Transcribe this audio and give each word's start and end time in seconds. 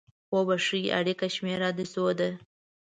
اوبښئ! 0.33 0.83
اړیکې 0.99 1.27
شمیره 1.35 1.69
د 1.77 1.79
څو 1.93 2.05
ده؟ 2.19 2.29